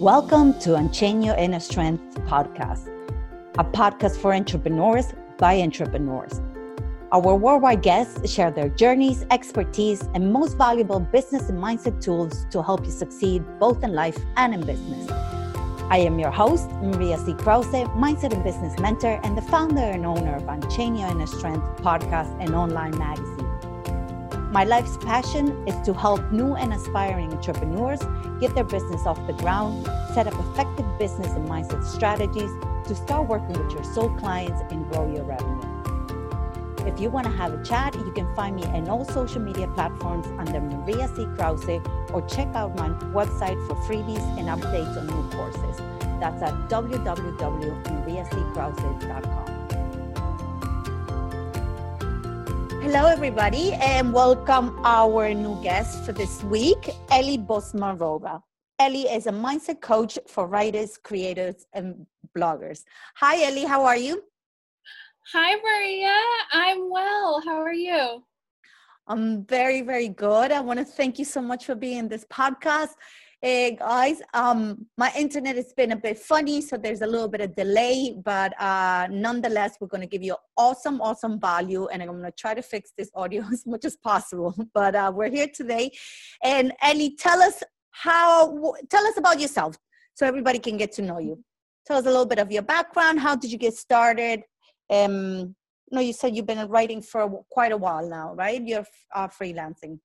[0.00, 2.88] Welcome to Unchain Your Inner Strength podcast,
[3.58, 6.40] a podcast for entrepreneurs by entrepreneurs.
[7.12, 12.60] Our worldwide guests share their journeys, expertise, and most valuable business and mindset tools to
[12.60, 15.08] help you succeed both in life and in business.
[15.90, 17.32] I am your host, Maria C.
[17.34, 21.82] Krause, mindset and business mentor, and the founder and owner of Unchain Your Inner Strength
[21.82, 23.33] podcast and online magazine.
[24.54, 27.98] My life's passion is to help new and aspiring entrepreneurs
[28.38, 29.84] get their business off the ground,
[30.14, 32.52] set up effective business and mindset strategies
[32.86, 35.60] to start working with your soul clients and grow your revenue.
[36.86, 39.66] If you want to have a chat, you can find me on all social media
[39.74, 41.26] platforms under Maria C.
[41.34, 41.80] Krause
[42.12, 45.78] or check out my website for freebies and updates on new courses.
[46.20, 49.53] That's at www.mariackrause.com.
[52.84, 58.42] Hello, everybody, and welcome our new guest for this week, Ellie Bosmarova.
[58.78, 62.06] Ellie is a mindset coach for writers, creators, and
[62.36, 62.82] bloggers.
[63.16, 63.64] Hi, Ellie.
[63.64, 64.22] How are you?
[65.32, 66.14] Hi, Maria.
[66.52, 67.40] I'm well.
[67.46, 68.22] How are you?
[69.06, 70.52] I'm very, very good.
[70.52, 72.90] I want to thank you so much for being in this podcast.
[73.44, 77.42] Hey guys, um, my internet has been a bit funny, so there's a little bit
[77.42, 82.08] of delay, but uh, nonetheless, we're going to give you awesome, awesome value, and I'm
[82.08, 84.54] going to try to fix this audio as much as possible.
[84.72, 85.90] But uh, we're here today,
[86.42, 89.76] and Ellie, tell us how, tell us about yourself,
[90.14, 91.44] so everybody can get to know you.
[91.86, 93.20] Tell us a little bit of your background.
[93.20, 94.42] How did you get started?
[94.88, 95.54] Um,
[95.90, 98.62] no, you said you've been writing for quite a while now, right?
[98.66, 99.98] You're uh, freelancing.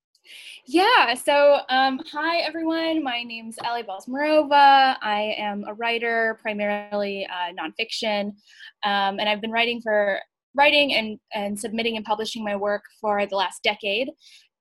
[0.66, 3.04] Yeah, so um, hi everyone.
[3.04, 4.98] My name's Ellie Balsmarova.
[5.02, 8.34] I am a writer, primarily uh, nonfiction,
[8.84, 10.20] um, and I've been writing for
[10.56, 14.10] writing and, and submitting and publishing my work for the last decade.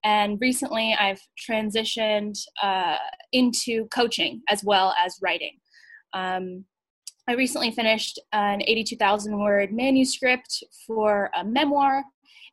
[0.04, 2.96] And recently, I've transitioned uh,
[3.32, 5.58] into coaching as well as writing.
[6.14, 6.64] Um,
[7.28, 12.02] I recently finished an 82,000 word manuscript for a memoir,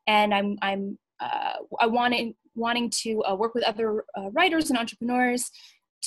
[0.07, 4.79] and I'm I'm uh, I wanted wanting to uh, work with other uh, writers and
[4.79, 5.51] entrepreneurs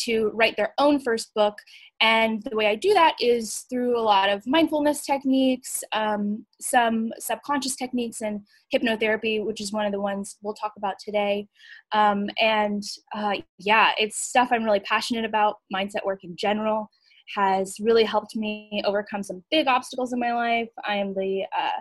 [0.05, 1.55] to write their own first book.
[2.01, 7.11] And the way I do that is through a lot of mindfulness techniques, um, some
[7.19, 8.41] subconscious techniques, and
[8.73, 11.49] hypnotherapy, which is one of the ones we'll talk about today.
[11.93, 12.83] Um, and
[13.15, 15.57] uh, yeah, it's stuff I'm really passionate about.
[15.75, 16.89] Mindset work in general
[17.35, 20.71] has really helped me overcome some big obstacles in my life.
[20.87, 21.81] I am the uh,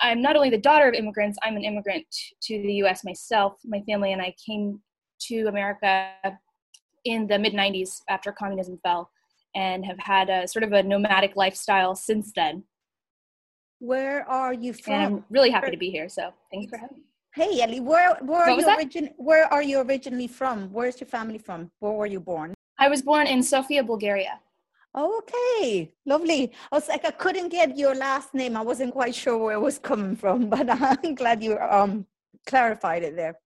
[0.00, 2.06] I'm not only the daughter of immigrants, I'm an immigrant
[2.42, 3.58] to the US myself.
[3.64, 4.80] My family and I came
[5.28, 6.12] to America
[7.04, 9.10] in the mid 90s after communism fell
[9.54, 12.64] and have had a sort of a nomadic lifestyle since then.
[13.80, 14.94] Where are you from?
[14.94, 16.08] And I'm really happy to be here.
[16.08, 17.02] So thanks for having me.
[17.34, 20.70] Hey Ellie, where where are you origin, where are you originally from?
[20.72, 21.70] Where's your family from?
[21.80, 22.54] Where were you born?
[22.78, 24.38] I was born in Sofia, Bulgaria.
[24.94, 26.52] Okay, lovely.
[26.70, 28.56] I was like, I couldn't get your last name.
[28.58, 32.06] I wasn't quite sure where it was coming from, but I'm glad you um
[32.46, 33.38] clarified it there.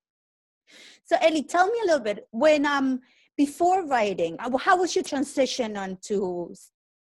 [1.05, 3.01] So Ellie, tell me a little bit when um
[3.37, 6.53] before writing, uh, how was your transition onto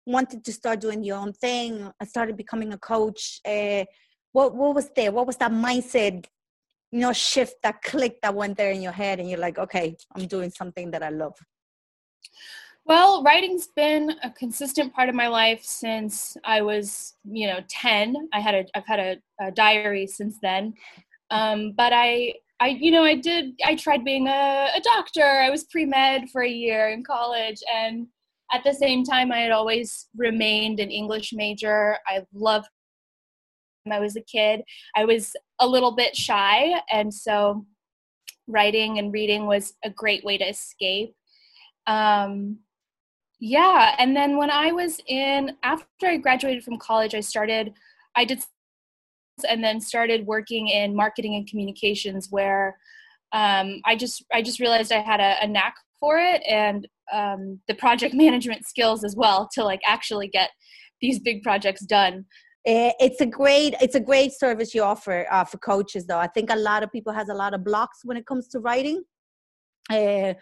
[0.06, 1.90] wanted to start doing your own thing?
[2.00, 3.40] I started becoming a coach.
[3.46, 3.86] Uh,
[4.34, 5.14] what what was there?
[5.14, 6.26] What was that mindset?
[6.92, 9.96] You know, shift that click that went there in your head, and you're like, okay,
[10.14, 11.38] I'm doing something that I love.
[12.88, 18.30] Well, writing's been a consistent part of my life since I was, you know, 10.
[18.32, 20.74] I had a I've had a, a diary since then.
[21.32, 25.24] Um, but I I you know, I did I tried being a, a doctor.
[25.24, 28.08] I was pre-med for a year in college and
[28.54, 31.98] at the same time I had always remained an English major.
[32.08, 32.68] I loved
[33.84, 34.62] when I was a kid.
[34.96, 37.66] I was a little bit shy and so
[38.48, 41.16] writing and reading was a great way to escape.
[41.88, 42.60] Um,
[43.40, 47.74] yeah, and then when I was in after I graduated from college, I started
[48.16, 48.44] I did
[49.50, 52.78] and then started working in marketing and communications where
[53.34, 57.60] um, I just I just realized I had a, a knack for it and um,
[57.68, 60.52] the project management skills as well to like actually get
[61.02, 62.26] these big projects done.
[62.66, 66.18] Eh, it's a great it's a great service you offer uh, for coaches though.
[66.18, 68.60] I think a lot of people has a lot of blocks when it comes to
[68.60, 69.04] writing.
[69.90, 70.34] Uh,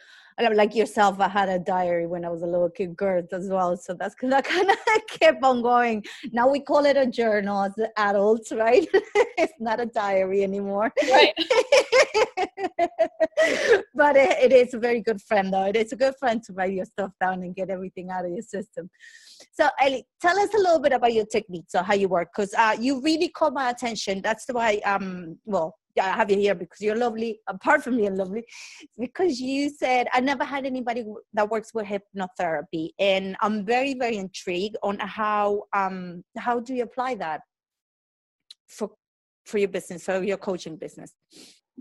[0.54, 3.78] like yourself, I had a diary when I was a little kid, girl, as well.
[3.78, 4.78] So that's because I kind of
[5.10, 6.04] kept on going.
[6.32, 8.88] Now we call it a journal as adults, right?
[8.94, 10.92] it's not a diary anymore.
[11.10, 11.34] Right.
[13.96, 15.66] but it, it is a very good friend, though.
[15.66, 18.32] It is a good friend to write your stuff down and get everything out of
[18.32, 18.90] your system.
[19.52, 22.54] So, Ellie, tell us a little bit about your techniques or how you work, because
[22.56, 24.22] uh, you really caught my attention.
[24.22, 27.40] That's why, um, well, I have you here because you're lovely.
[27.48, 28.44] Apart from being lovely,
[29.00, 34.18] because you said I never had anybody that works with hypnotherapy, and I'm very very
[34.18, 37.42] intrigued on how um how do you apply that
[38.68, 38.92] for
[39.46, 41.14] for your business, for your coaching business.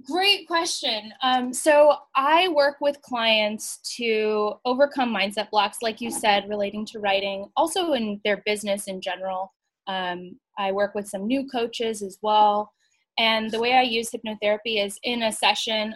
[0.07, 1.13] Great question.
[1.23, 6.99] Um, so I work with clients to overcome mindset blocks, like you said, relating to
[6.99, 9.53] writing, also in their business in general.
[9.87, 12.73] Um, I work with some new coaches as well.
[13.19, 15.95] And the way I use hypnotherapy is in a session.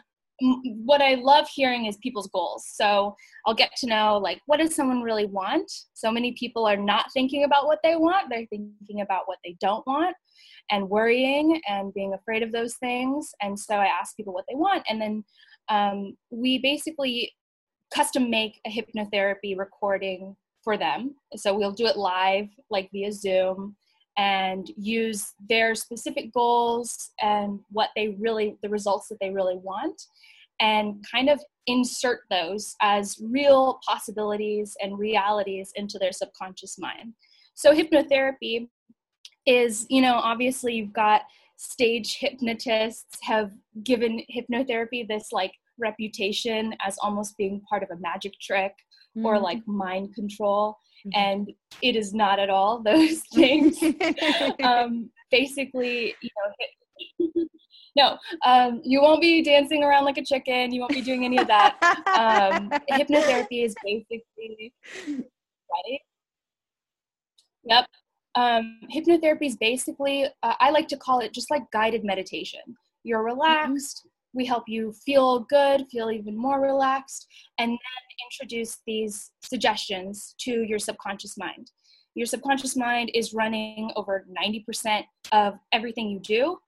[0.65, 2.67] What I love hearing is people's goals.
[2.75, 3.17] So
[3.47, 5.71] I'll get to know, like, what does someone really want?
[5.95, 9.57] So many people are not thinking about what they want, they're thinking about what they
[9.61, 10.15] don't want
[10.71, 13.31] and worrying and being afraid of those things.
[13.41, 14.85] And so I ask people what they want.
[14.89, 15.25] And then
[15.69, 17.33] um, we basically
[17.95, 21.15] custom make a hypnotherapy recording for them.
[21.37, 23.77] So we'll do it live, like via Zoom,
[24.17, 30.01] and use their specific goals and what they really, the results that they really want,
[30.61, 37.13] and kind of insert those as real possibilities and realities into their subconscious mind.
[37.55, 38.69] So hypnotherapy
[39.47, 41.23] is you know obviously you've got
[41.57, 43.51] stage hypnotists have
[43.85, 48.73] given hypnotherapy this like reputation as almost being part of a magic trick
[49.17, 49.25] mm-hmm.
[49.25, 50.77] or like mind control
[51.07, 51.19] mm-hmm.
[51.19, 53.83] and it is not at all those things
[54.63, 57.45] um, basically you know
[57.97, 61.39] no um, you won't be dancing around like a chicken you won't be doing any
[61.39, 61.77] of that
[62.19, 64.73] um, hypnotherapy is basically
[65.07, 66.01] ready
[67.65, 67.87] yep
[68.37, 72.61] um, hypnotherapy is basically, uh, I like to call it just like guided meditation.
[73.03, 73.41] You're mm-hmm.
[73.41, 74.07] relaxed.
[74.37, 77.27] We help you feel good, feel even more relaxed,
[77.59, 77.79] and then
[78.31, 81.71] introduce these suggestions to your subconscious mind.
[82.15, 85.03] Your subconscious mind is running over 90%
[85.33, 86.59] of everything you do.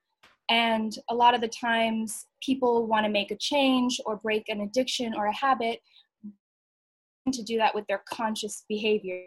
[0.49, 4.61] And a lot of the times, people want to make a change or break an
[4.61, 5.79] addiction or a habit
[7.31, 9.21] to do that with their conscious behavior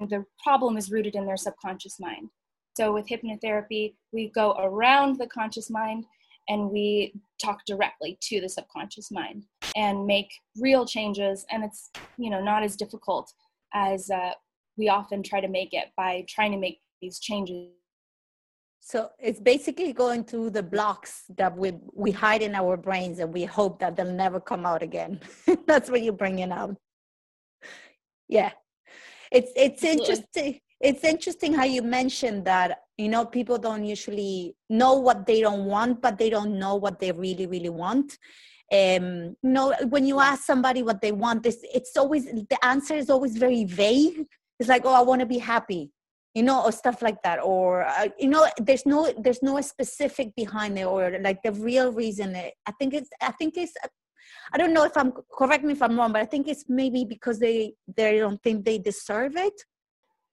[0.00, 2.28] the problem is rooted in their subconscious mind.
[2.76, 6.04] So with hypnotherapy, we go around the conscious mind
[6.48, 9.44] and we talk directly to the subconscious mind
[9.74, 11.44] and make real changes.
[11.50, 13.32] And it's you know not as difficult
[13.74, 14.32] as uh,
[14.76, 17.68] we often try to make it by trying to make these changes.
[18.80, 23.32] So it's basically going through the blocks that we we hide in our brains and
[23.32, 25.20] we hope that they'll never come out again.
[25.66, 26.76] That's what you're bringing out.
[28.28, 28.52] Yeah,
[29.32, 34.94] it's it's interesting it's interesting how you mentioned that you know people don't usually know
[34.94, 38.18] what they don't want but they don't know what they really really want.
[38.72, 42.94] Um you know when you ask somebody what they want this it's always the answer
[42.94, 44.26] is always very vague.
[44.58, 45.90] It's like oh i want to be happy
[46.34, 47.38] you know or stuff like that.
[47.42, 51.92] Or uh, you know there's no there's no specific behind it or like the real
[51.92, 53.72] reason i think it's i think it's
[54.52, 57.04] I don't know if I'm correct me if I'm wrong, but I think it's maybe
[57.04, 59.54] because they they don't think they deserve it.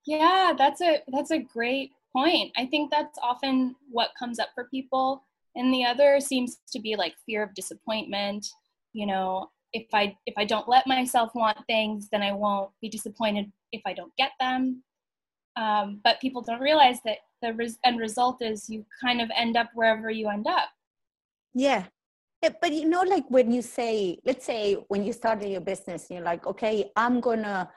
[0.06, 2.52] Yeah, that's a that's a great point.
[2.56, 5.24] I think that's often what comes up for people.
[5.56, 8.46] And the other seems to be like fear of disappointment.
[8.94, 12.90] You know, if I if I don't let myself want things, then I won't be
[12.90, 14.84] disappointed if I don't get them.
[15.56, 19.58] Um, but people don't realize that the res- end result is you kind of end
[19.58, 20.70] up wherever you end up.
[21.54, 21.86] Yeah,
[22.44, 26.08] yeah, but you know, like when you say, let's say when you started your business,
[26.10, 27.70] you're like, okay, I'm gonna,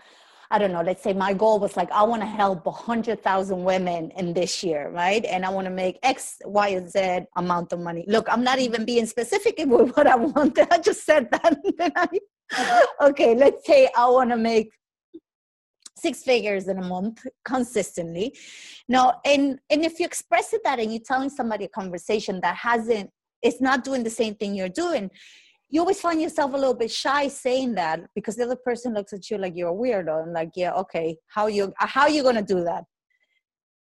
[0.50, 4.10] I don't know, let's say my goal was like, I want to help 100,000 women
[4.16, 5.24] in this year, right?
[5.24, 8.04] And I want to make X, Y, and Z amount of money.
[8.06, 10.58] Look, I'm not even being specific with what I want.
[10.70, 12.20] I just said that.
[13.02, 14.70] okay, let's say I want to make
[15.98, 18.36] six figures in a month consistently.
[18.88, 22.56] Now, and, and if you express it that and you're telling somebody a conversation that
[22.56, 23.10] hasn't
[23.42, 25.10] it's not doing the same thing you're doing
[25.70, 29.12] you always find yourself a little bit shy saying that because the other person looks
[29.12, 32.42] at you like you're a weirdo and like yeah okay how you how you gonna
[32.42, 32.84] do that?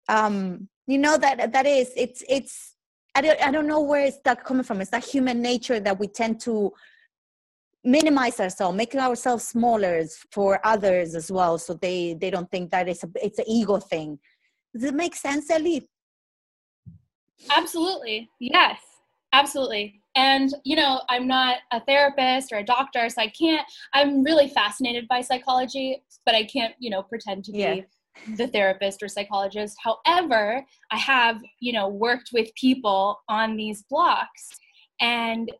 [0.09, 2.75] Um you know that that is it's it's
[3.15, 4.81] I don't, I don't know where it's that coming from.
[4.81, 6.71] It's that human nature that we tend to
[7.83, 12.87] minimize ourselves making ourselves smaller for others as well so they they don't think that
[12.87, 14.17] it's a it's an ego thing.
[14.73, 15.89] Does it make sense ellie?
[17.51, 18.29] Absolutely.
[18.39, 18.79] Yes.
[19.33, 20.02] Absolutely.
[20.15, 24.47] And, you know, I'm not a therapist or a doctor, so I can't, I'm really
[24.47, 27.81] fascinated by psychology, but I can't, you know, pretend to be yeah.
[28.35, 29.75] the therapist or psychologist.
[29.83, 34.49] However, I have, you know, worked with people on these blocks.
[35.01, 35.51] And,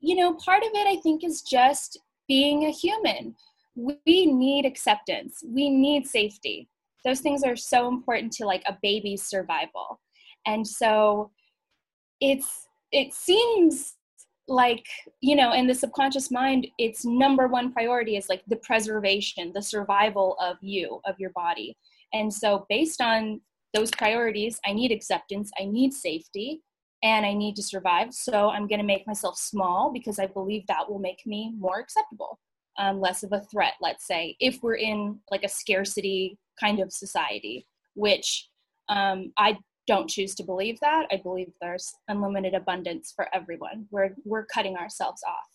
[0.00, 3.34] you know, part of it I think is just being a human.
[3.76, 6.68] We need acceptance, we need safety.
[7.04, 10.00] Those things are so important to like a baby's survival.
[10.46, 11.30] And so
[12.20, 13.94] it's, it seems
[14.48, 14.86] like
[15.20, 19.62] you know in the subconscious mind its number one priority is like the preservation the
[19.62, 21.76] survival of you of your body.
[22.14, 23.40] And so based on
[23.74, 26.62] those priorities i need acceptance i need safety
[27.02, 28.12] and i need to survive.
[28.14, 31.78] So i'm going to make myself small because i believe that will make me more
[31.78, 32.38] acceptable
[32.78, 36.92] um, less of a threat let's say if we're in like a scarcity kind of
[36.92, 38.48] society which
[38.88, 39.58] um, i
[39.88, 41.06] don't choose to believe that.
[41.10, 43.86] I believe there's unlimited abundance for everyone.
[43.90, 45.48] We're we're cutting ourselves off.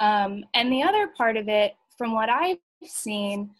[0.00, 3.50] Um, and the other part of it, from what I've seen,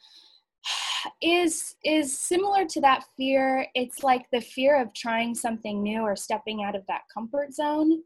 [1.22, 3.66] is is similar to that fear.
[3.74, 8.02] It's like the fear of trying something new or stepping out of that comfort zone.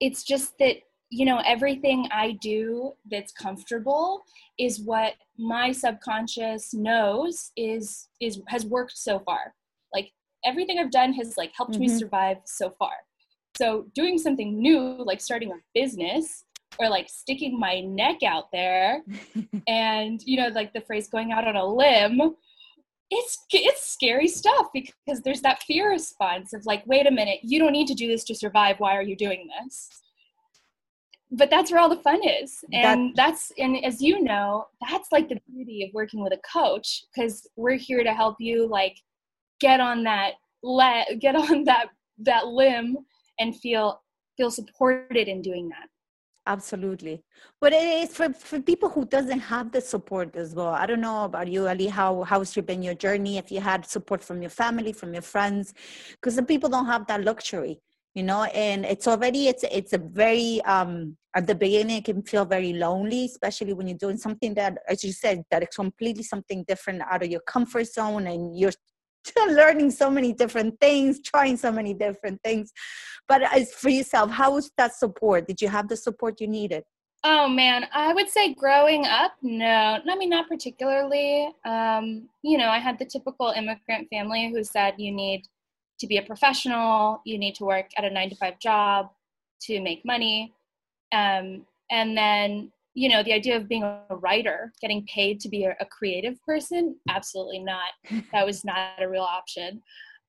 [0.00, 0.76] It's just that
[1.10, 4.22] you know everything I do that's comfortable
[4.58, 9.52] is what my subconscious knows is is has worked so far
[10.44, 11.82] everything I've done has like helped mm-hmm.
[11.82, 12.92] me survive so far.
[13.58, 16.44] So doing something new, like starting a business
[16.78, 19.02] or like sticking my neck out there
[19.68, 22.34] and you know, like the phrase going out on a limb,
[23.10, 27.58] it's it's scary stuff because there's that fear response of like, wait a minute, you
[27.58, 28.78] don't need to do this to survive.
[28.78, 29.88] Why are you doing this?
[31.32, 35.12] but that's where all the fun is and that, that's and as you know that's
[35.12, 38.96] like the beauty of working with a coach because we're here to help you like
[39.60, 41.86] get on that let get on that
[42.18, 42.96] that limb
[43.38, 44.02] and feel
[44.36, 45.88] feel supported in doing that.
[46.46, 47.22] Absolutely.
[47.60, 50.68] But it is for, for people who doesn't have the support as well.
[50.68, 53.38] I don't know about you ali how how's your been your journey?
[53.38, 55.74] If you had support from your family from your friends
[56.12, 57.80] because some people don't have that luxury
[58.14, 58.44] you know?
[58.44, 62.72] And it's already it's it's a very um at the beginning it can feel very
[62.72, 67.02] lonely especially when you're doing something that as you said that is completely something different
[67.08, 68.72] out of your comfort zone and you're
[69.48, 72.72] learning so many different things, trying so many different things.
[73.28, 75.46] But as for yourself, how was that support?
[75.46, 76.84] Did you have the support you needed?
[77.22, 79.98] Oh man, I would say growing up, no.
[80.08, 81.52] I mean, not particularly.
[81.66, 85.42] Um, you know, I had the typical immigrant family who said you need
[85.98, 89.10] to be a professional, you need to work at a nine to five job
[89.62, 90.54] to make money.
[91.12, 95.64] Um, and then you know the idea of being a writer getting paid to be
[95.64, 97.92] a, a creative person absolutely not.
[98.32, 99.82] That was not a real option.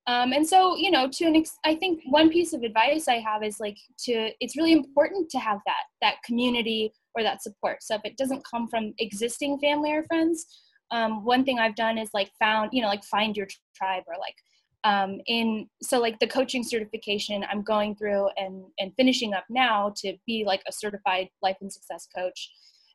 [0.06, 3.18] Um, and so you know to an ex- i think one piece of advice i
[3.18, 7.82] have is like to it's really important to have that that community or that support.
[7.82, 10.46] So if it doesn't come from existing family or friends
[10.92, 14.14] um, one thing i've done is like found you know like find your tribe or
[14.18, 14.36] like
[14.84, 19.92] um, in so like the coaching certification i'm going through and and finishing up now
[19.96, 22.50] to be like a certified life and success coach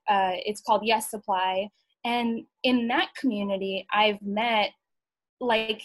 [0.10, 1.68] uh, it's called Yes Supply.
[2.06, 4.72] And in that community i've met
[5.42, 5.82] like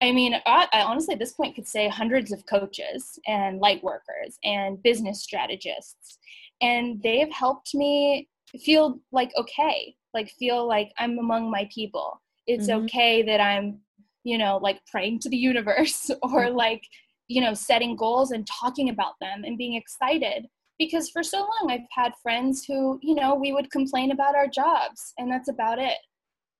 [0.00, 3.82] i mean I, I honestly at this point could say hundreds of coaches and light
[3.82, 6.18] workers and business strategists.
[6.60, 8.28] And they've helped me
[8.60, 12.20] feel like okay like feel like i'm among my people.
[12.46, 12.84] It's mm-hmm.
[12.84, 13.80] okay that i'm
[14.26, 16.56] you know like praying to the universe or mm-hmm.
[16.56, 16.82] like
[17.28, 20.46] you know setting goals and talking about them and being excited
[20.78, 24.48] because for so long i've had friends who you know we would complain about our
[24.48, 25.98] jobs and that's about it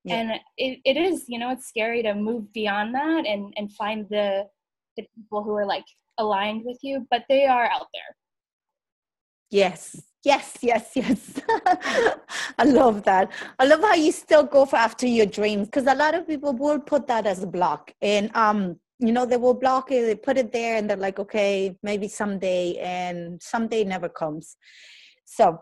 [0.05, 0.15] yeah.
[0.17, 4.07] and it, it is you know it's scary to move beyond that and and find
[4.11, 4.45] the
[4.97, 5.85] the people who are like
[6.19, 8.17] aligned with you but they are out there
[9.51, 11.41] yes Yes, yes, yes.
[12.59, 13.31] I love that.
[13.61, 16.53] I love how you still go for after your dreams because a lot of people
[16.53, 20.17] will put that as a block, and um, you know, they will block it, they
[20.17, 24.57] put it there, and they're like, okay, maybe someday, and someday never comes.
[25.25, 25.61] So,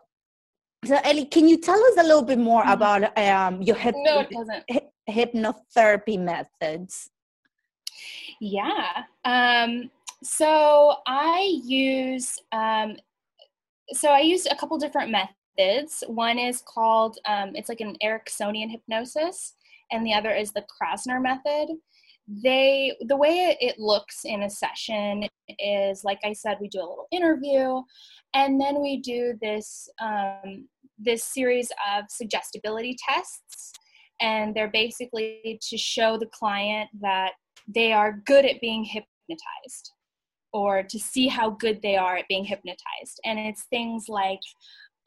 [0.86, 2.72] so Ellie, can you tell us a little bit more mm-hmm.
[2.72, 4.26] about um your hip- no,
[5.10, 7.10] hypnotherapy methods?
[8.40, 9.04] Yeah.
[9.26, 9.90] Um,
[10.22, 12.96] so I use um,
[13.92, 16.02] so I used a couple different methods.
[16.06, 19.54] One is called, um, it's like an Ericksonian hypnosis,
[19.92, 21.76] and the other is the Krasner method.
[22.26, 26.88] They, the way it looks in a session is, like I said, we do a
[26.88, 27.82] little interview,
[28.32, 33.72] and then we do this um, this series of suggestibility tests,
[34.20, 37.32] and they're basically to show the client that
[37.68, 39.93] they are good at being hypnotized
[40.54, 43.20] or to see how good they are at being hypnotized.
[43.24, 44.40] And it's things like,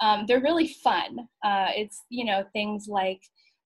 [0.01, 1.27] um, they're really fun.
[1.43, 3.21] Uh, it's, you know, things like,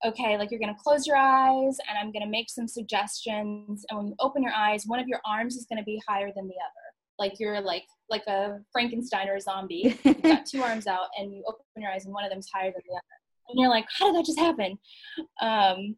[0.06, 3.84] okay, like you're gonna close your eyes and I'm gonna make some suggestions.
[3.90, 6.48] And when you open your eyes, one of your arms is gonna be higher than
[6.48, 6.88] the other.
[7.18, 10.00] Like you're like like a Frankenstein or a zombie.
[10.04, 12.72] You've got two arms out and you open your eyes and one of them's higher
[12.72, 13.04] than the other.
[13.50, 14.78] And you're like, how did that just happen?
[15.42, 15.96] Um,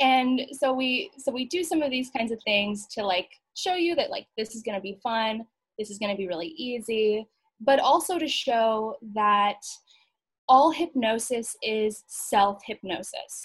[0.00, 3.74] and so we so we do some of these kinds of things to like show
[3.74, 5.46] you that like this is going to be fun
[5.78, 7.26] this is going to be really easy,
[7.60, 9.58] but also to show that
[10.48, 13.44] all hypnosis is self hypnosis.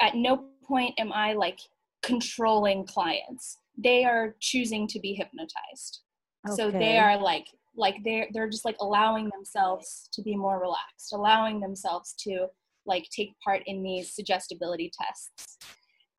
[0.00, 1.58] At no point am I like
[2.02, 3.58] controlling clients.
[3.76, 6.00] They are choosing to be hypnotized.
[6.46, 6.56] Okay.
[6.56, 11.12] So they are like like they're they're just like allowing themselves to be more relaxed,
[11.12, 12.46] allowing themselves to
[12.86, 15.58] like take part in these suggestibility tests.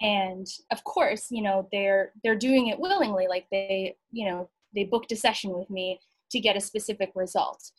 [0.01, 4.83] And of course, you know, they're they're doing it willingly, like they, you know, they
[4.83, 5.99] booked a session with me
[6.31, 7.71] to get a specific result.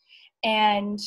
[0.42, 0.98] And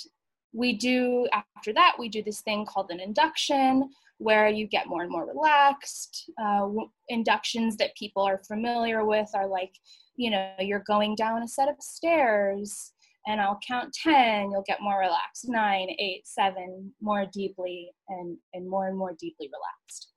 [0.54, 5.02] we do after that we do this thing called an induction where you get more
[5.02, 6.68] and more relaxed uh,
[7.10, 9.72] inductions that people are familiar with are like
[10.16, 12.94] you know you're going down a set of stairs
[13.28, 15.48] and i'll count 10 you'll get more relaxed.
[15.48, 20.10] Nine, eight, seven, more deeply and and more and more deeply relaxed.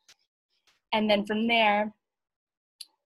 [0.93, 1.93] And then from there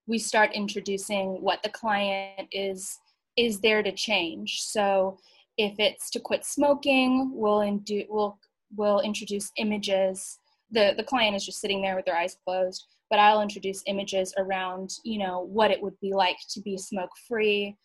[0.06, 2.98] we start introducing what the client is
[3.36, 4.62] is there to change.
[4.62, 5.18] So
[5.56, 8.36] if it's to quit smoking, we'll, indu- we'll,
[8.76, 10.38] we'll introduce images.
[10.72, 14.34] The, the client is just sitting there with their eyes closed, but I'll introduce images
[14.38, 17.76] around, you know, what it would be like to be smoke free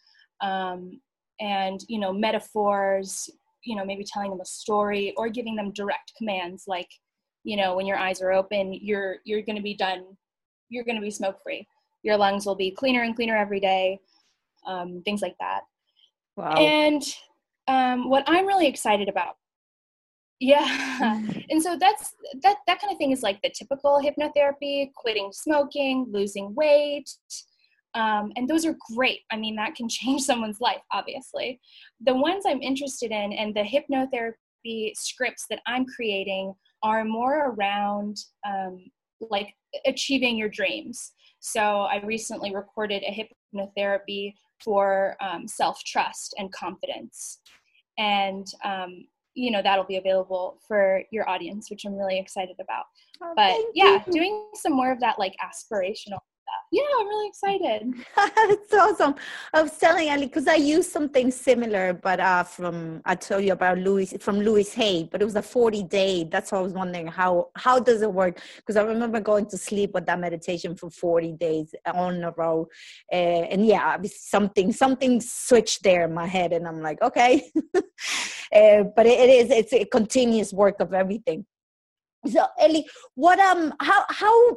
[0.42, 1.00] um,
[1.40, 3.30] and, you know, metaphors,
[3.64, 6.90] you know, maybe telling them a story or giving them direct commands like,
[7.44, 10.04] you know, when your eyes are open, you're, you're going to be done,
[10.70, 11.68] you're going to be smoke free.
[12.04, 14.00] Your lungs will be cleaner and cleaner every day,
[14.68, 15.62] um, things like that.
[16.36, 16.56] Wow.
[16.56, 17.02] And
[17.68, 19.36] um, what I'm really excited about.
[20.40, 20.68] Yeah.
[21.00, 21.46] Mm.
[21.50, 26.08] And so that's that that kind of thing is like the typical hypnotherapy, quitting smoking,
[26.12, 27.10] losing weight.
[27.96, 29.22] Um, and those are great.
[29.32, 31.60] I mean, that can change someone's life, obviously.
[32.02, 38.18] The ones I'm interested in and the hypnotherapy scripts that I'm creating are more around
[38.46, 38.86] um,
[39.30, 39.54] like
[39.86, 41.14] achieving your dreams.
[41.40, 44.34] So I recently recorded a hypnotherapy
[44.64, 47.40] for um, self trust and confidence.
[47.98, 52.86] And, um, you know, that'll be available for your audience, which I'm really excited about.
[53.22, 54.14] Oh, but yeah, you.
[54.14, 56.20] doing some more of that like aspirational
[56.72, 57.94] yeah, I'm really excited.
[58.18, 59.16] it's awesome.
[59.54, 63.54] I was telling Ali because I used something similar, but uh, from I told you
[63.54, 66.24] about Louis from Louise Hay, but it was a 40 day.
[66.24, 68.42] That's why I was wondering how how does it work?
[68.58, 72.68] Because I remember going to sleep with that meditation for 40 days on a row,
[73.12, 77.52] uh, and yeah, something something switched there in my head, and I'm like, okay.
[77.76, 81.46] uh, but it, it is it's a continuous work of everything.
[82.28, 84.56] So Ellie, what um how how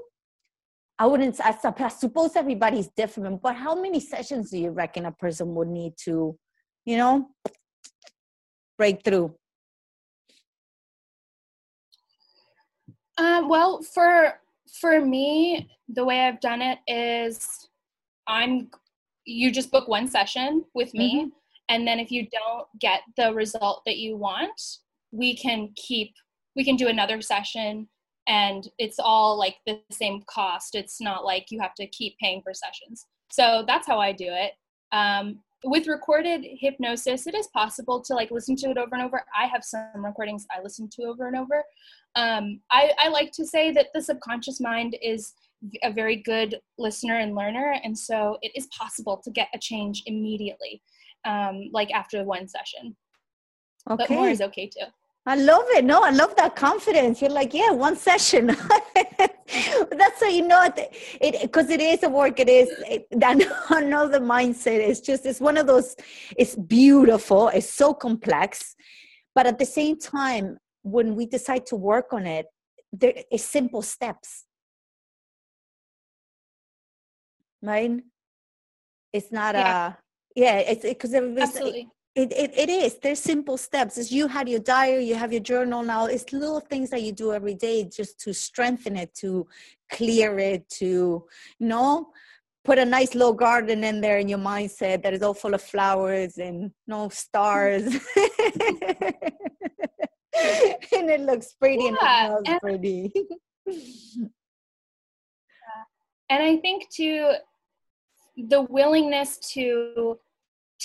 [0.98, 1.54] I wouldn't, I
[1.88, 6.38] suppose everybody's different, but how many sessions do you reckon a person would need to,
[6.87, 7.28] you know,
[8.78, 9.35] break through?
[13.18, 14.40] Um, well, for
[14.80, 17.68] for me, the way I've done it is,
[18.26, 18.68] I'm
[19.24, 21.28] you just book one session with me, mm-hmm.
[21.68, 24.61] and then if you don't get the result that you want,
[25.12, 26.12] we can keep
[26.54, 27.88] we can do another session
[28.27, 30.75] and it's all like the same cost.
[30.75, 33.07] It's not like you have to keep paying for sessions.
[33.31, 34.53] So that's how i do it.
[34.93, 39.23] Um, with recorded hypnosis it is possible to like listen to it over and over.
[39.39, 41.65] I have some recordings i listen to over and over.
[42.15, 45.35] Um, I, I like to say that the subconscious mind is
[45.83, 50.03] a very good listener and learner and so it is possible to get a change
[50.07, 50.83] immediately
[51.25, 52.97] um, like after one session.
[53.89, 54.05] Okay.
[54.09, 54.87] but more is okay too
[55.29, 55.85] I love it.
[55.85, 57.21] No, I love that confidence.
[57.21, 58.47] You're like, yeah, one session.
[59.91, 62.39] That's how you know it, because it, it is a work.
[62.39, 63.09] It is it,
[63.71, 64.79] I know the mindset.
[64.79, 65.97] It's just it's one of those.
[66.37, 67.49] It's beautiful.
[67.49, 68.77] It's so complex,
[69.35, 72.47] but at the same time, when we decide to work on it,
[72.93, 74.45] there is simple steps.
[77.62, 78.01] Right?
[79.12, 79.89] It's not yeah.
[79.89, 79.95] a
[80.37, 80.59] yeah.
[80.59, 82.98] It's because it, everybody's it, it, it is.
[82.98, 83.98] There's simple steps.
[83.98, 86.07] As you had your diary you have your journal now.
[86.07, 89.46] It's little things that you do every day just to strengthen it to
[89.92, 91.24] clear it to
[91.59, 92.09] you know
[92.64, 95.62] put a nice little garden in there in your mindset that is all full of
[95.62, 97.85] flowers and no stars.
[100.92, 103.12] And it looks pretty yeah, and it smells pretty.
[106.29, 107.33] And i think too
[108.37, 110.18] the willingness to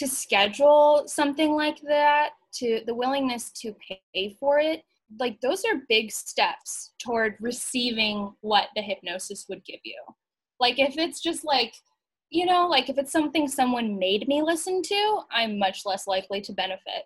[0.01, 3.75] to schedule something like that to the willingness to
[4.15, 4.81] pay for it
[5.19, 10.01] like those are big steps toward receiving what the hypnosis would give you
[10.59, 11.75] like if it's just like
[12.31, 16.41] you know like if it's something someone made me listen to i'm much less likely
[16.41, 17.03] to benefit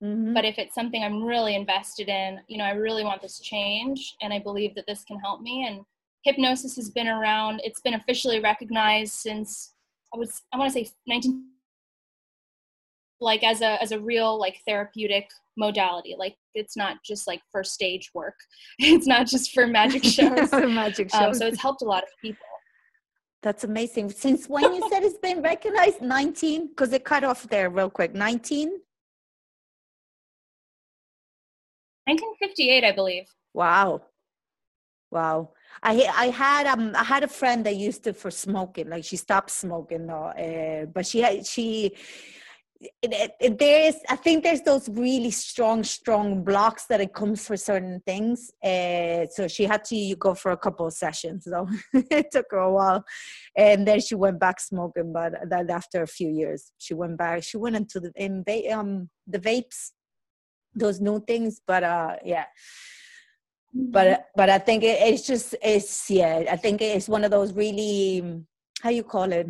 [0.00, 0.32] mm-hmm.
[0.32, 4.14] but if it's something i'm really invested in you know i really want this change
[4.22, 5.80] and i believe that this can help me and
[6.22, 9.72] hypnosis has been around it's been officially recognized since
[10.14, 11.42] i was i want to say 19
[13.20, 16.14] like as a as a real like therapeutic modality.
[16.18, 18.34] Like it's not just like for stage work.
[18.78, 20.52] It's not just for magic shows.
[20.52, 22.44] magic shows um, so it's helped a lot of people.
[23.42, 24.10] That's amazing.
[24.10, 26.00] Since when you said it's been recognized?
[26.02, 28.14] 19 because it cut off there real quick.
[28.14, 28.80] 19
[32.06, 33.24] 1958 i believe.
[33.54, 34.02] Wow.
[35.10, 35.50] Wow.
[35.82, 38.88] I I had um I had a friend that used it for smoking.
[38.88, 41.94] Like she stopped smoking though, uh, but she had she.
[42.78, 47.46] It, it, there is i think there's those really strong strong blocks that it comes
[47.46, 48.52] for certain things.
[48.62, 52.58] Uh, so she had to go for a couple of sessions so it took her
[52.58, 53.02] a while.
[53.56, 57.42] And then she went back smoking but that after a few years she went back
[57.42, 59.92] she went into the in um the vapes
[60.74, 62.44] those new things but uh yeah.
[63.72, 64.22] But mm-hmm.
[64.36, 68.44] but I think it, it's just it's yeah I think it's one of those really
[68.82, 69.48] how you call it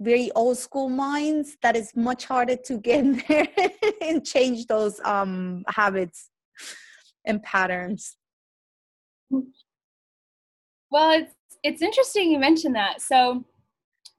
[0.00, 3.48] very old school minds that is much harder to get there
[4.02, 6.30] and change those um habits
[7.24, 8.16] and patterns.
[10.90, 13.02] Well, it's it's interesting you mentioned that.
[13.02, 13.44] So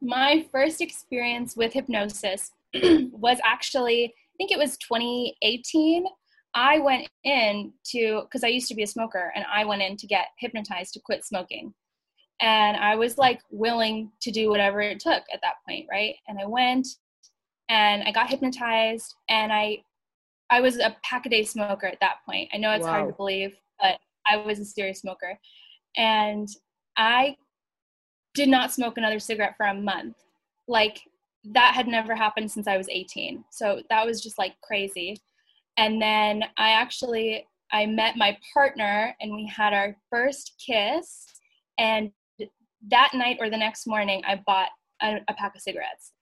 [0.02, 6.06] my first experience with hypnosis was actually I think it was 2018
[6.54, 9.98] I went in to, because I used to be a smoker, and I went in
[9.98, 11.74] to get hypnotized to quit smoking.
[12.42, 16.16] And I was like willing to do whatever it took at that point, right?
[16.28, 16.88] And I went
[17.70, 19.84] and I got hypnotized, and I,
[20.50, 22.50] I was a pack a day smoker at that point.
[22.52, 22.92] I know it's wow.
[22.92, 25.38] hard to believe, but I was a serious smoker.
[25.96, 26.48] And
[26.98, 27.36] I
[28.34, 30.16] did not smoke another cigarette for a month.
[30.68, 31.02] Like,
[31.44, 33.44] that had never happened since I was 18.
[33.52, 35.22] So that was just like crazy
[35.80, 41.26] and then i actually i met my partner and we had our first kiss
[41.80, 42.12] and
[42.88, 44.70] that night or the next morning i bought
[45.02, 46.14] a, a pack of cigarettes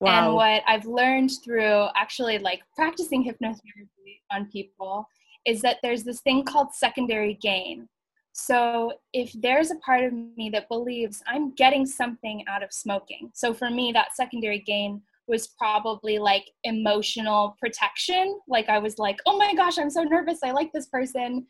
[0.00, 0.26] wow.
[0.26, 5.06] and what i've learned through actually like practicing hypnotherapy on people
[5.46, 7.88] is that there's this thing called secondary gain
[8.32, 13.30] so if there's a part of me that believes i'm getting something out of smoking
[13.34, 18.38] so for me that secondary gain was probably like emotional protection.
[18.48, 20.40] Like I was like, oh my gosh, I'm so nervous.
[20.44, 21.46] I like this person.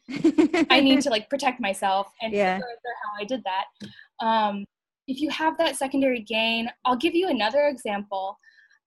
[0.71, 2.59] I need to like protect myself and yeah.
[2.59, 4.25] how I did that.
[4.25, 4.65] Um,
[5.07, 8.39] if you have that secondary gain, I'll give you another example.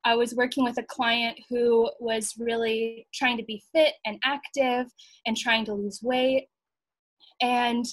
[0.04, 4.88] I was working with a client who was really trying to be fit and active
[5.26, 6.48] and trying to lose weight.
[7.42, 7.86] And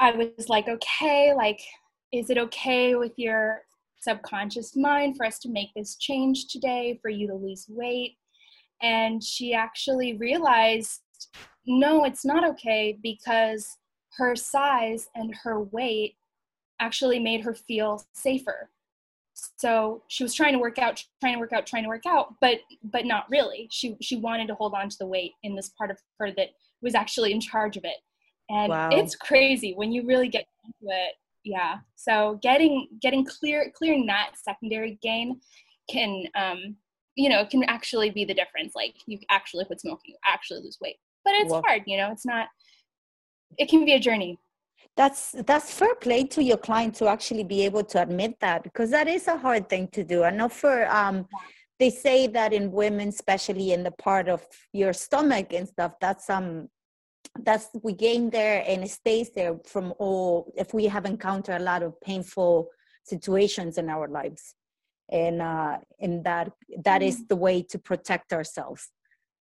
[0.00, 1.60] I was like, okay, like,
[2.12, 3.60] is it okay with your
[4.00, 8.16] subconscious mind for us to make this change today, for you to lose weight.
[8.82, 11.00] And she actually realized
[11.66, 13.76] no, it's not okay because
[14.16, 16.16] her size and her weight
[16.80, 18.70] actually made her feel safer.
[19.58, 22.34] So she was trying to work out, trying to work out, trying to work out,
[22.40, 23.68] but but not really.
[23.70, 26.48] She she wanted to hold on to the weight in this part of her that
[26.82, 27.98] was actually in charge of it.
[28.50, 28.88] And wow.
[28.90, 31.76] it's crazy when you really get into it yeah.
[31.96, 35.40] So getting getting clear clearing that secondary gain
[35.90, 36.76] can um
[37.16, 38.74] you know can actually be the difference.
[38.74, 40.96] Like you actually quit smoking you actually lose weight.
[41.24, 42.48] But it's well, hard you know it's not
[43.58, 44.38] it can be a journey.
[44.96, 48.90] That's that's fair play to your client to actually be able to admit that because
[48.90, 50.24] that is a hard thing to do.
[50.24, 51.26] I know for um
[51.78, 56.28] they say that in women especially in the part of your stomach and stuff that's
[56.28, 56.68] um
[57.44, 61.64] that's we gain there and it stays there from all if we have encountered a
[61.64, 62.68] lot of painful
[63.04, 64.54] situations in our lives.
[65.10, 66.52] And uh and that
[66.84, 67.28] that is mm.
[67.28, 68.90] the way to protect ourselves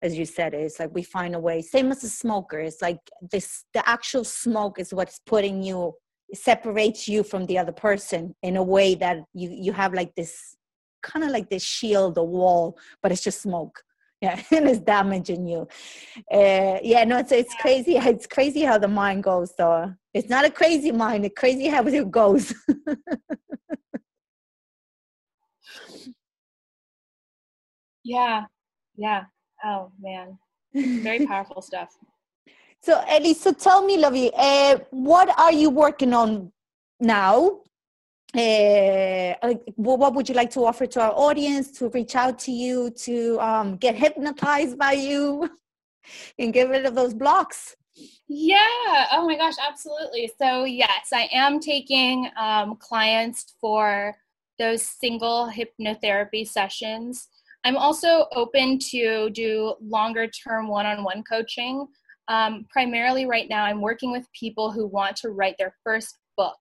[0.01, 1.61] as you said it's like we find a way.
[1.61, 2.99] Same as a smoker it's like
[3.31, 5.93] this the actual smoke is what's putting you
[6.33, 10.55] separates you from the other person in a way that you you have like this
[11.03, 13.81] kind of like this shield a wall but it's just smoke
[14.21, 15.67] yeah and it's damaging you.
[16.31, 19.93] Uh, yeah no it's, it's crazy it's crazy how the mind goes though.
[20.13, 22.53] It's not a crazy mind it's crazy how it goes.
[28.03, 28.45] Yeah
[28.95, 29.25] yeah.
[29.65, 30.37] Oh man.
[30.73, 31.89] Very powerful stuff.
[32.81, 36.51] So ellie so tell me lovey uh, what are you working on
[36.99, 37.59] now
[38.33, 42.89] uh, what would you like to offer to our audience to reach out to you
[42.91, 45.49] to um, get hypnotized by you
[46.39, 47.75] and get rid of those blocks?
[48.27, 49.07] Yeah.
[49.11, 50.31] Oh my gosh absolutely.
[50.39, 54.15] So yes i am taking um, clients for
[54.59, 57.29] those single hypnotherapy sessions.
[57.63, 61.87] I'm also open to do longer term one-on-one coaching.
[62.27, 66.57] Um, primarily right now i'm working with people who want to write their first book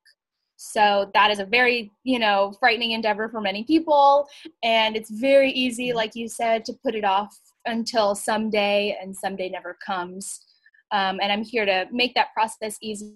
[0.57, 4.27] So that is a very, you know, frightening endeavor for many people.
[4.63, 9.49] And it's very easy, like you said, to put it off until someday, and someday
[9.49, 10.41] never comes.
[10.93, 13.15] Um, and I'm here to make that process easy.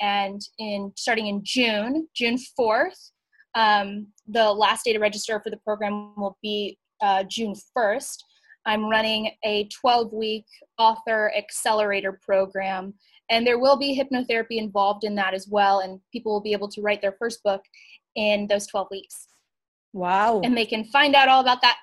[0.00, 3.10] And in starting in June, June 4th,
[3.54, 8.16] um, the last day to register for the program will be uh, June 1st.
[8.64, 10.46] I'm running a 12 week
[10.78, 12.94] author accelerator program
[13.32, 16.68] and there will be hypnotherapy involved in that as well and people will be able
[16.68, 17.62] to write their first book
[18.14, 19.26] in those 12 weeks
[19.92, 21.78] wow and they can find out all about that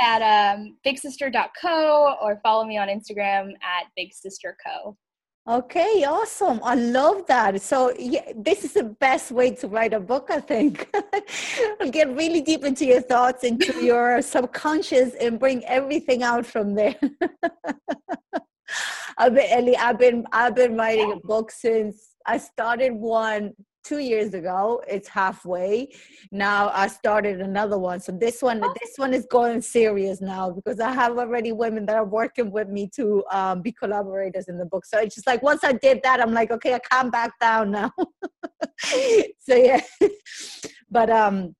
[0.00, 4.96] at um, bigsister.co or follow me on instagram at bigsisterco
[5.48, 6.60] Okay, awesome.
[6.62, 7.62] I love that.
[7.62, 10.94] So, yeah, this is the best way to write a book, I think.
[11.90, 16.96] Get really deep into your thoughts, into your subconscious, and bring everything out from there.
[19.16, 23.54] I've been, Ellie, I've been, I've been writing a book since I started one
[23.88, 24.82] two years ago.
[24.86, 25.88] It's halfway.
[26.30, 28.00] Now I started another one.
[28.00, 28.74] So this one, oh.
[28.80, 32.68] this one is going serious now because I have already women that are working with
[32.68, 34.84] me to um, be collaborators in the book.
[34.84, 37.70] So it's just like once I did that, I'm like, okay, I can't back down
[37.70, 37.90] now.
[39.38, 39.80] so yeah,
[40.90, 41.54] but um,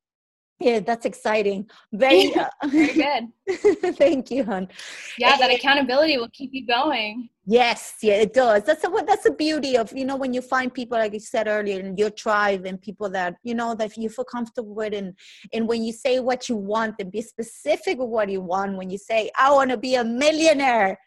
[0.60, 1.70] yeah, that's exciting.
[1.92, 3.96] Very, uh, very good.
[3.96, 4.68] Thank you, hon.
[5.16, 7.28] Yeah, that accountability will keep you going.
[7.46, 8.64] Yes, yeah, it does.
[8.64, 11.46] That's a, that's the beauty of you know when you find people like you said
[11.46, 15.14] earlier in your tribe and people that you know that you feel comfortable with, and
[15.52, 18.76] and when you say what you want and be specific with what you want.
[18.76, 20.98] When you say I want to be a millionaire,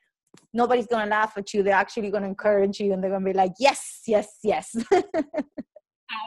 [0.54, 1.62] nobody's gonna laugh at you.
[1.62, 4.76] They're actually gonna encourage you, and they're gonna be like, yes, yes, yes.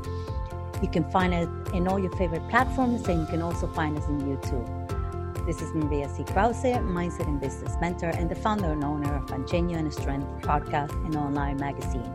[0.85, 4.03] You can find us in all your favorite platforms, and you can also find us
[4.03, 5.47] on YouTube.
[5.47, 6.23] This is Maria C.
[6.23, 10.27] Krause, Mindset and Business Mentor, and the founder and owner of Unchain Your Inner Strength
[10.43, 12.07] podcast and online magazine.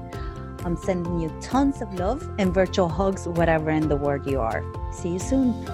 [0.64, 4.62] I'm sending you tons of love and virtual hugs, whatever in the world you are.
[4.92, 5.66] See you soon.